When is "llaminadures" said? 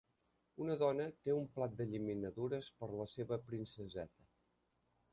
1.93-2.73